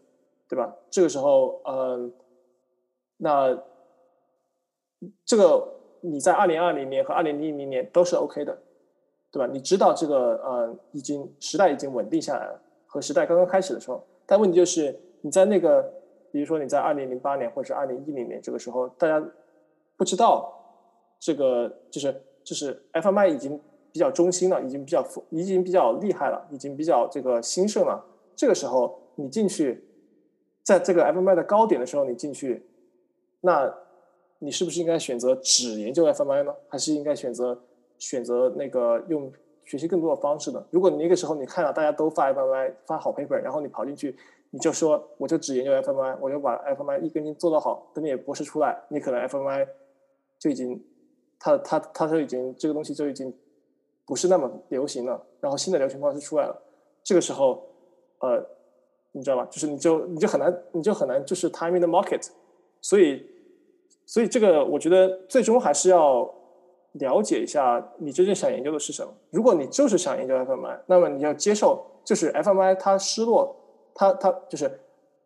[0.49, 0.75] 对吧？
[0.89, 2.11] 这个时候，嗯，
[3.17, 3.55] 那
[5.23, 5.71] 这个
[6.01, 8.57] 你在二零二零年和二零一零年都是 OK 的，
[9.31, 9.45] 对吧？
[9.45, 14.03] 你知道这个，呃，已经时代已经稳定下来了，和时代刚刚开始的时候。
[14.25, 15.83] 但问题就是你在那个，
[16.31, 19.23] 比如说你在二零零八年或者是二零一零年这个时候，大家
[19.95, 20.51] 不知道
[21.19, 23.61] 这个，就是就是 FMI 已经。
[23.95, 28.05] 比较中心了，已经比较已经比较厉害了，已经比较这个兴盛了。
[28.35, 29.85] 这个时候你进去，
[30.63, 32.67] 在这个 FMI 的高点的时候你进去，
[33.39, 33.73] 那
[34.39, 36.53] 你是不是应该选择只研究 FMI 呢？
[36.67, 37.57] 还是应该选择
[37.97, 39.31] 选择那个用
[39.63, 40.61] 学习更多的方式呢？
[40.71, 44.13] 如果你那个时候你看到大家都发 FMI 发好 paper，然后你跑进去，
[44.49, 49.65] 你就说我就只研究 FMI，我就把 FMI 一根筋做到好，等你博士出来，你可能 FMI
[50.37, 50.83] 就已经，
[51.39, 53.33] 它它它就已经这个东西就已经
[54.05, 56.61] 不是那么流行了，然后新的流行方式出来了，
[57.03, 57.63] 这个时候，
[58.19, 58.45] 呃，
[59.11, 59.45] 你知道吧？
[59.49, 62.27] 就是你就你就很难你就很难就是 time in the market，
[62.81, 63.25] 所以
[64.05, 66.33] 所以这个我觉得最终还是要
[66.93, 69.11] 了解一下你真正想研究的是什么。
[69.31, 73.55] 如果你就是想研究 FMI，那么你要接受就是 FMI 它失落。
[73.97, 74.69] 它它就是，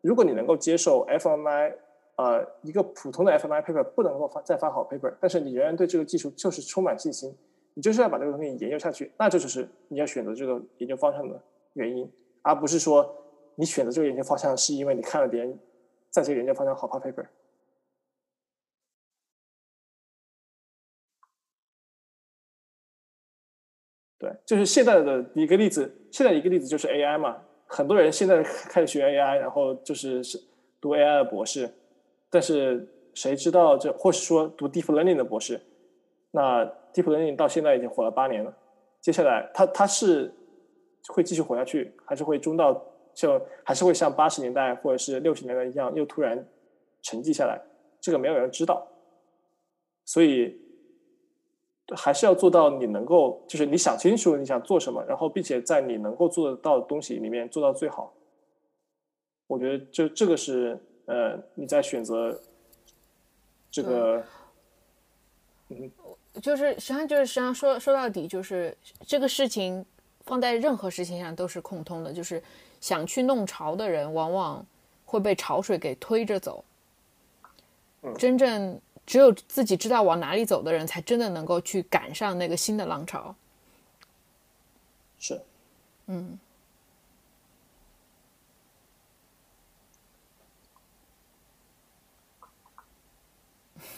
[0.02, 1.74] 如果你能够接受 FMI，
[2.18, 7.36] 呃，一个普通的 FMI paper 不能够发再发好 paper，但是你仍然对这个技术就是充满信心，
[7.80, 11.42] 你就是要把这个东西研究下去，那这就是你要选择这个研究方向的
[11.76, 12.12] 原因，
[12.42, 13.10] 而不是说
[13.56, 15.58] 你选择这个研究方向是因为你看了别人
[16.10, 17.26] 在这个研究方向好发 paper。
[24.18, 27.42] 对，就是现在的一个例子，现在一个例子就是 AI 嘛。
[27.66, 30.38] 很多人现在开始学 AI，然后就是是
[30.82, 31.74] 读 AI 的博士，
[32.30, 35.62] 但是谁知道这，或是说读 Deep Learning 的博士，
[36.32, 38.54] 那 Deep Learning 到现在已经火了八年了，
[39.02, 40.34] 接下来它它是
[41.08, 42.84] 会继续火下去，还是会中到
[43.14, 46.48] 就还是会像八十年代或者是六十年代一样又突然
[47.02, 47.62] 沉寂下来？
[48.00, 48.88] 这个没有人知道，
[50.06, 50.60] 所以。
[51.98, 58.14] 还是要做到你能够，就是你想清楚你想做什么，然后并且在你能够做得到的东西里面做到最好。
[59.48, 62.40] 我觉得这这个是呃你在选择
[63.72, 64.24] 这个，
[65.70, 65.92] 嗯，
[66.42, 68.76] 就是实际上就是实际上说说到底就是
[69.06, 69.86] 这个事情
[70.22, 72.42] 放在任何事情上都是共通的，就是
[72.82, 74.66] 想去弄潮的人往往
[75.06, 76.64] 会被潮水给推着走，
[78.18, 78.80] 真正。
[79.06, 83.36] 只有自己知道往哪里走的人，才真的能够去赶上那个新的浪潮。
[85.18, 85.42] 是，
[86.06, 86.38] 嗯。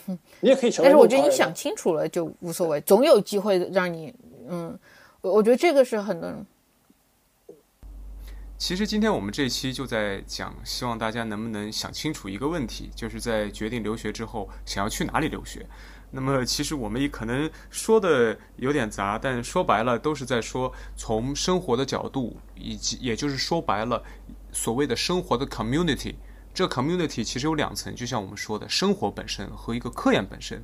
[0.06, 0.88] 你也可以成为。
[0.88, 4.14] 但是我觉得你想清楚了就无所谓，总有机会让你，
[4.48, 4.78] 嗯，
[5.20, 6.46] 我我觉得这个是很多人。
[8.58, 15.66] 其实今天我们这期就在讲，希望大家能不能想清楚一个问题，就是在决定留学之后，想要去哪里留学。
[16.12, 24.00] 那么其实我们也可能说的有点杂，但说白了都是在说从生活的角度，以及也就是说白了，
[24.52, 26.14] 所谓的生活的 community。
[26.54, 30.62] 这 community 其实有两层，就像我们说的生活本身和一个科研本身。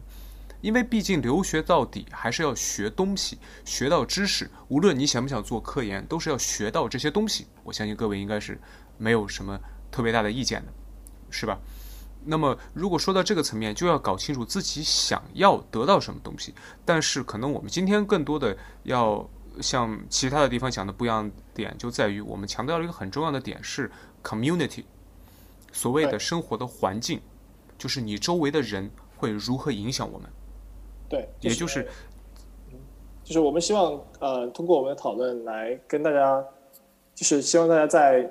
[0.60, 4.50] 因为毕竟留学到底还是要学东西，学到知识。
[4.66, 7.46] 无论你想不想做科研，都是要学到这些东西。
[7.62, 8.60] 我相信各位应该是
[8.96, 9.56] 没有什么
[9.92, 10.72] 特别大的意见的，
[11.30, 11.56] 是吧？
[12.24, 16.52] 那么如果说到这个层面，就要搞清楚自己想要得到什么东西。
[16.84, 19.30] 但是可能我们今天更多的要
[19.60, 23.88] 像其他的地方讲的不一样点，就在于我们强调了一个很重要的点是
[24.24, 24.82] community，
[25.78, 27.20] 所谓的生活的环境，
[27.78, 30.28] 就是你周围的人会如何影响我们。
[31.08, 31.86] 对，也就是，
[33.22, 36.44] 就是我们希望呃，通过我们的讨论来跟大家，
[37.14, 38.28] 就是希望大家在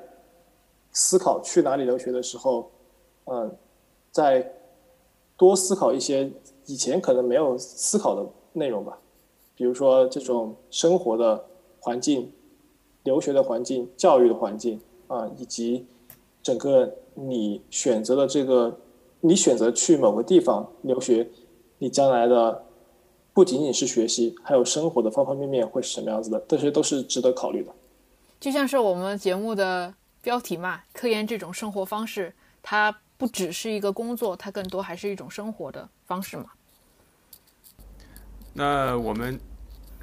[0.92, 2.70] 思考去哪里留学的时候，
[3.28, 3.56] 嗯，
[4.12, 4.46] 再
[5.38, 6.30] 多思考一些
[6.66, 9.00] 以前可能没有思考的内容吧，
[9.56, 11.46] 比如说这种生活的
[11.80, 12.30] 环境、
[13.04, 15.88] 留学的环境、教育的环境啊，以及
[16.44, 18.80] 整个你选择了这个，
[19.22, 21.28] 你选择去某个地方留学，
[21.80, 22.64] 你将来的。
[23.34, 26.40] 不仅仅是学习，还有生活的方方面面会是什么样子的？
[26.48, 27.72] 这些都是值得考虑的。
[28.40, 29.94] 就像是我们节目的
[30.24, 36.46] 标题嘛，科研这种生活方式，它不只是一个工作，它更多还是一种生活的方式嘛。
[38.54, 39.40] 那我们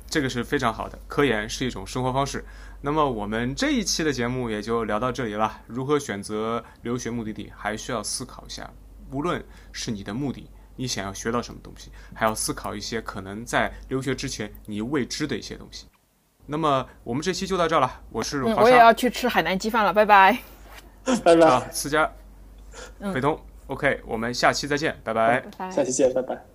[0.09, 2.45] 这个是非常好的，科研是一种生活方式。
[2.85, 5.63] 那么我们这一期的节目也就聊到这里了。
[5.67, 8.71] 如何选择留学目的地，还需要思考一下。
[9.11, 10.51] 无论是你的目的。
[10.77, 15.87] 你想要学到什么东西，还要思考一些可能在留学之前你未知的一些东西。
[16.47, 20.37] 那么我们这期就到这了，我是华我也要去吃海南鸡饭了，拜拜，
[21.23, 21.49] 拜拜。
[21.49, 22.11] 好，思佳，
[23.13, 26.54] 北通，OK，我们下期再见，拜拜，下期见，拜拜。